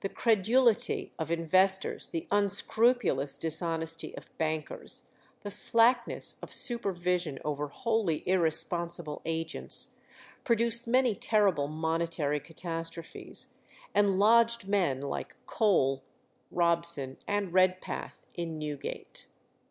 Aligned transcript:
The 0.00 0.10
credulity 0.10 1.14
of 1.18 1.30
investors, 1.30 2.08
the 2.08 2.26
unscrupulous 2.30 3.38
dishonesty 3.38 4.14
of 4.14 4.28
bankers, 4.36 5.04
the 5.40 5.50
slackness 5.50 6.38
of 6.42 6.52
supervision 6.52 7.38
over 7.46 7.68
wholly 7.68 8.22
irresponsible 8.28 9.22
agents, 9.24 9.94
produced 10.44 10.86
many 10.86 11.14
terrible 11.14 11.66
monetary 11.68 12.40
catastrophes, 12.40 13.46
and 13.94 14.18
lodged 14.18 14.68
men 14.68 15.00
like 15.00 15.34
Cole, 15.46 16.02
Robson, 16.50 17.16
and 17.26 17.54
Redpath 17.54 18.22
in 18.34 18.58
Newgate. 18.58 19.24